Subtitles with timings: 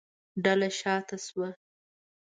[0.43, 1.49] ډله شا ته شوه.